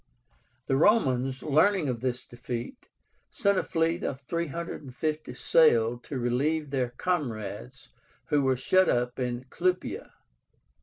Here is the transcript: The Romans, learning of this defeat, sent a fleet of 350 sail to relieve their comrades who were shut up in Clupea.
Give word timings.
The 0.65 0.77
Romans, 0.77 1.43
learning 1.43 1.87
of 1.87 2.01
this 2.01 2.25
defeat, 2.25 2.87
sent 3.29 3.59
a 3.59 3.63
fleet 3.63 4.01
of 4.03 4.21
350 4.21 5.35
sail 5.35 5.99
to 5.99 6.17
relieve 6.17 6.71
their 6.71 6.89
comrades 6.89 7.89
who 8.29 8.41
were 8.43 8.57
shut 8.57 8.89
up 8.89 9.19
in 9.19 9.43
Clupea. 9.51 10.11